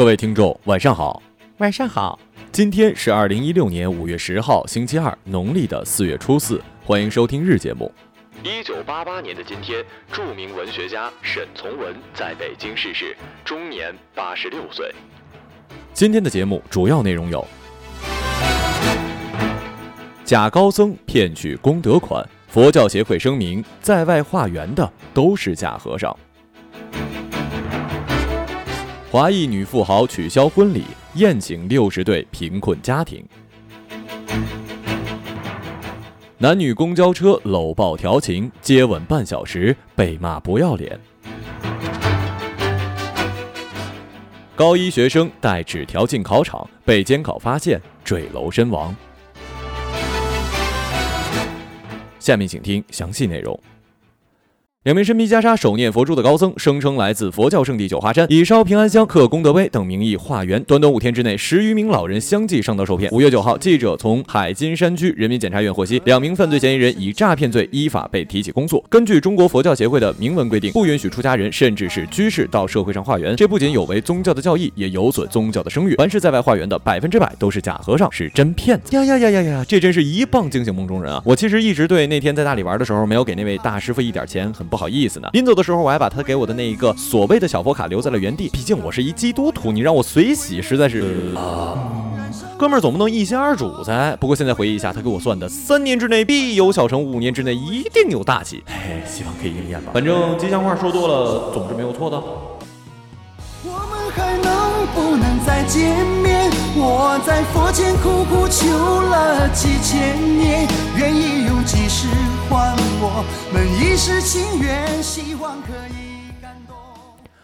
[0.00, 1.22] 各位听众，晚上好，
[1.58, 2.18] 晚上好，
[2.50, 7.92] 今天是二零一六年五月十号，星期二，农历的四月初四，欢迎收听日节目。
[8.42, 14.90] 一九八八年的今天，著名文学家沈从文在北京逝世，终年八十六岁。
[15.92, 17.46] 今天的节目主要内容有：
[20.24, 26.10] 假高僧骗取功德款，佛教协会声明，在外化缘的都是假和尚；
[29.12, 33.20] 华裔女富豪取消婚礼，宴请六十对贫困家庭；
[36.38, 40.96] 男女公交车搂抱调情，接吻半小时，被骂不要脸。
[44.54, 48.94] 高一学生带纸条进考场，被监考发现，坠楼身亡。
[52.20, 53.58] 下面请听详细内容。
[54.82, 60.64] 两名身披袈裟、手念佛珠的高僧，声称来自佛教圣地九华山，以烧平安香、刻功德碑等名义化缘。
[60.64, 63.12] 短短五天之内，十余名老人相继上当受骗。
[63.12, 68.82] 五月九号，记者从海金山区人民检察院获悉，两名犯罪嫌疑人以诈骗罪依法被提起公诉。
[68.88, 73.36] 根据中国佛教协会的明文规定，不允许出家人甚至是居士到社会上化缘。
[73.36, 75.94] 这不仅有违宗教的教义，也有损宗教的声誉。
[75.96, 78.96] 凡是在外化缘的，百分之百都是假和尚，是真骗子。
[78.96, 79.64] 呀呀呀呀呀！
[79.68, 81.22] 这真是一棒惊醒梦中人啊！
[81.26, 85.28] 我其实一直对那天在大理玩的时候没有给那位大师傅一点钱很不好意思呢。
[85.32, 88.48] 临走的时候，我还把他给我的那一个所谓的小佛卡留在了原地。
[88.48, 91.76] 毕竟我是一基督徒，你让我随喜，实在是啊。
[92.56, 94.14] 哥们儿总不能一心二主噻。
[94.20, 98.62] 不过现在回忆一下，他给我算的三年之内必有小成，五年之内一定有大喜。
[98.66, 99.90] 嘿，希望可以应验吧。
[99.92, 102.22] 反正吉祥话说多了总是没有错的。
[103.62, 106.50] 我们还能不能再见面？
[106.76, 108.68] 我在佛前苦苦求
[109.02, 112.06] 了几千年，愿意用几世
[112.50, 115.99] 换我们一世情缘，希望可以。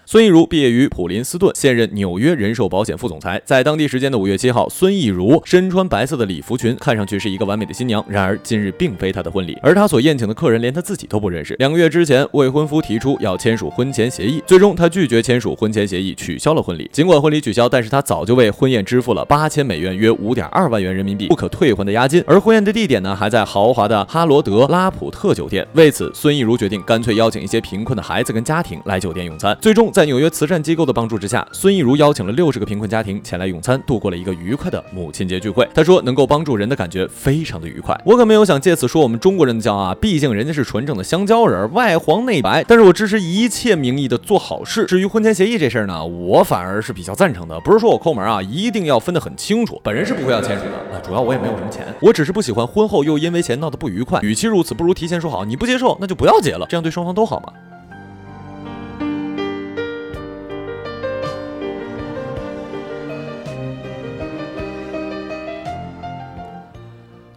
[0.09, 3.43] 孙艺如毕业于普林斯顿，现任纽约人寿保险副总裁。
[3.44, 8.05] 在当地时间的五月七号，孙艺如身穿白色的礼服裙，看上去是一个完美的新娘。
[8.09, 11.56] 然而今日并非她的婚礼，而她所宴请的客人连她自己都不认识。
[11.59, 16.89] 两个月之前，未婚夫提出要签署婚前协议，最终她拒绝签署婚前协议，取消了婚礼。
[16.93, 22.22] 尽管婚礼取消，但是她早就为婚宴支付了八千美元（约五点二万元人民币）不可退还的押金。
[22.28, 25.66] 而婚宴的地点呢，还在豪华的哈罗德拉普特酒店。
[25.72, 29.59] 为此，孙艺如决定干脆邀请一些贫困的孩子跟家庭来酒店用餐。
[29.61, 35.67] 最终，在纽约慈善机构的帮助之下，孙艺如邀请了六十个贫困家庭前来用餐，度过了一个愉快的母亲节聚会。
[35.73, 37.99] 他说，能够帮助人的感觉非常的愉快。
[38.05, 42.62] 我可没有想借此说我们中国人的骄傲啊，毕竟人家是纯正的香蕉人，外黄内白。
[42.65, 44.84] 但是我支持一切名义的做好事。
[44.84, 47.59] 至于婚前协议这事儿呢，我反而是比较赞成的。
[47.61, 49.81] 不是说我抠门啊，一定要分得很清楚。
[49.83, 54.21] 本人是不会要签署的，那主要我也没有什么钱，我只是不喜欢婚后又因为钱闹得不愉快。
[54.21, 57.51] 与其如此，不如提前说好，你不接受那就不要结了，这样对双方都好嘛。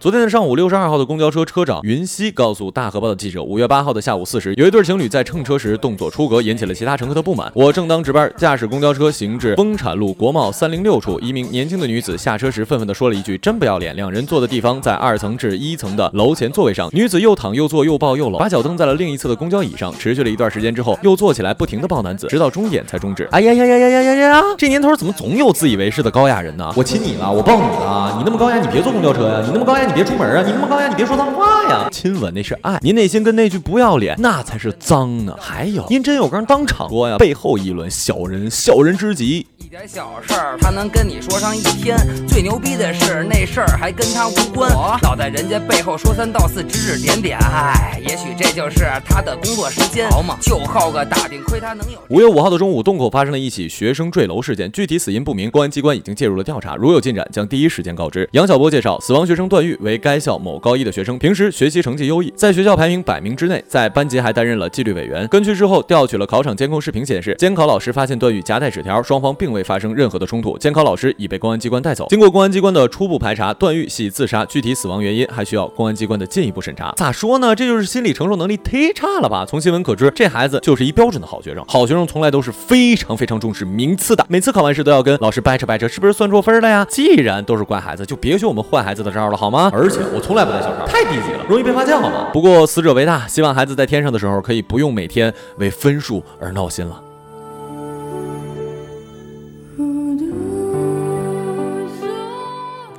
[0.00, 7.52] 昨天的上午，六十二号的公交车车长云溪告诉大河报的记者，五月八号的下午四时，有一对情侣在乘车时动作出格，引起了其他乘客的不满。
[7.54, 19.92] 我正当值班，驾驶公交车行至丰产路国贸三零六处，一名年轻的女子下车时愤愤地说了一句：“真不要脸！”两人坐的地方在二层至一层的楼前座位上，女子又躺又坐又抱又搂，把脚蹬在了另一侧的公交椅上。
[19.98, 23.28] 持续了一段时间之后，又坐起来不停地抱男子，直到终点才终止。
[23.32, 24.42] 哎呀呀呀呀呀呀呀！
[24.56, 26.72] 这年头怎么总有自以为是的高雅人呢？
[26.74, 29.42] 我亲你了，我抱你了，你那么高雅，你别坐公交车呀！
[29.44, 30.42] 你那么高雅，你别出门啊！
[30.46, 31.88] 你那么高压，你别说脏话呀！
[31.90, 35.36] 亲吻那是爱，您内心跟那句不要脸那才是脏呢。
[35.40, 39.44] 还有，您真有刚当场说呀，背后议论小人，小人之极。
[39.58, 41.96] 一点小事儿，他能跟你说上一天。
[42.28, 44.70] 最牛逼的是那事儿还跟他无关，
[45.02, 47.36] 老在人家背后说三道四，指指点点。
[47.38, 50.08] 唉，也许这就是他的工作时间。
[50.10, 51.98] 好嘛，就好个打听，亏他能有。
[52.10, 58.28] 五月五号的中午，洞口发生了一起学生坠楼事件，具体死因不明，公安机关已经介入了调查，如有进展将第一时间告知。
[58.32, 65.28] 杨晓波介绍，死亡学生段誉为该校某高一的学生，平时学习成绩优异，在学校排名百名之内，在班级还担任了纪律委员。
[65.28, 70.56] 根据之后调取了考场监控视频显示，监考老师发现段誉夹带纸条，双方并未未发生任何的冲突。
[70.56, 72.06] 监考老师已被公安机关带走。
[72.08, 76.94] 经过公安机关的初步排查，段誉系自杀，具体死亡原因还需要公安机关的进一步审查。
[76.96, 77.54] 咋说呢？
[77.54, 79.44] 这就是心理承受能力忒差了吧？
[79.46, 81.62] 从新闻可知，这孩子就是一标准的好学生。
[81.68, 86.86] 好学生从来都是非常非常重视名次的，每次考完试都要跟老师掰扯掰扯，是不是算错分了呀？
[86.88, 89.69] 既然都是乖孩子，就别学我们坏孩子的招了，好吗？
[89.72, 92.28] 而且我从来不带小抄，太低级了，容易被发现，好吗？
[92.32, 97.02] 不过死者为大，希望孩子在天上的时候可以不用每天为分数而闹心了。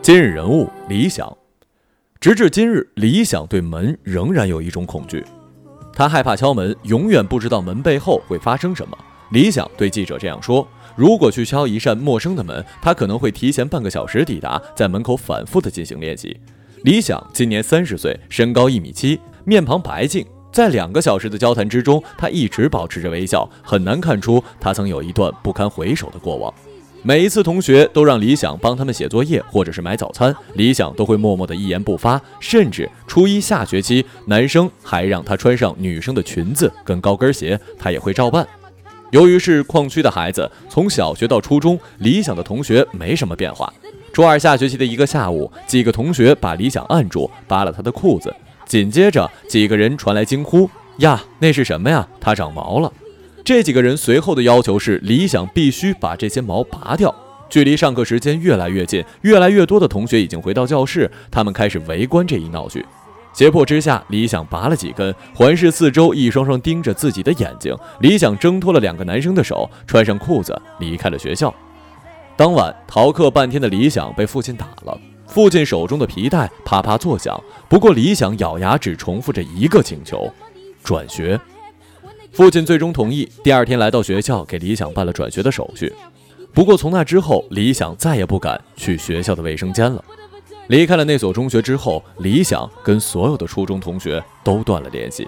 [0.02, 1.38] 今日人物李想，
[2.20, 5.24] 直至今日，李想对门仍然有一种恐惧，
[5.94, 8.98] 他害怕敲门，永远不知道门背后会发生什么。
[9.32, 16.38] 李想对记者这样说：“如果去敲一扇陌生的门，他可能会提前半个小时抵达，在门口反复的进行练习。”
[16.84, 26.52] 李想今年三十岁，身高一米七，面庞白净，在两个小时的交谈之中，他一直保持着微笑，很难看出他曾有一段不堪回首的过往。
[27.04, 32.20] 每一次同学都让李想帮他们写作业或者是买早餐，李想都会默默的一言不发。
[32.40, 38.48] 甚至初一下学期，男生还让他穿上女生的裙子跟高跟鞋，他也会照办。
[39.12, 43.72] 由于是矿区的孩子，从小学到初中，李想的同学没什么变化。
[44.14, 48.34] 初二下学期的一个下午，几个同学把李想按住，扒了他的裤子，
[48.66, 50.70] 紧接着几个人传来惊呼
[51.00, 52.08] ：“呀，那是什么呀？
[52.20, 52.92] 他长毛了！”
[53.44, 57.14] 这几个人随后的要求是，李想必须把这些毛拔掉。
[57.50, 62.86] 距离上课时间越来越近，越来越多的同学已经回到教室，他们开始围观这一闹剧。
[63.34, 67.74] 胁迫之下，李想拔了几根，环视四周，一双双盯着自己的眼睛。
[68.02, 71.54] 李想挣脱了两个男生的手，穿上裤子离开了学校。
[72.38, 77.40] 当晚逃课半天的李想被父亲打了，父亲手中的皮带啪啪作响。
[77.70, 80.32] 不过李想咬牙只重复着一个请求：
[80.84, 81.40] 转学。
[82.32, 85.94] 父亲最终同意，第二天来到学校给李想办了转学的手续。
[86.54, 90.04] 不过从那之后，李想再也不敢去学校的卫生间了。
[90.68, 95.28] 离开了那所中学之后，李想跟所有的初中同学都断了联系。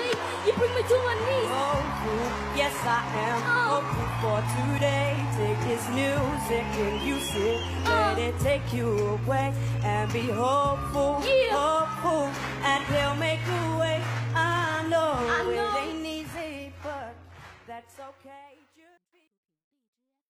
[0.45, 1.49] You bring me to my knees.
[1.53, 2.21] hopeful.
[2.57, 3.69] Yes, I am Oh.
[3.73, 5.13] hopeful for today.
[5.37, 7.61] Take this music and use it.
[7.85, 7.89] Oh.
[7.89, 8.21] Let Oh.
[8.27, 9.53] it take you away
[9.83, 11.55] and be hopeful, Yeah.
[11.55, 12.29] hopeful,
[12.63, 14.01] and he'll make a way.
[14.35, 15.77] I know, I know.
[15.77, 17.13] it ain't easy, but
[17.67, 18.60] that's okay.